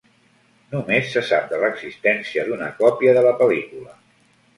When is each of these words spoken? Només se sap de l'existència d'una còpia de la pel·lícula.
Només 0.75 1.11
se 1.15 1.21
sap 1.27 1.43
de 1.51 1.59
l'existència 1.63 2.45
d'una 2.47 2.71
còpia 2.79 3.13
de 3.19 3.25
la 3.29 3.35
pel·lícula. 3.43 3.95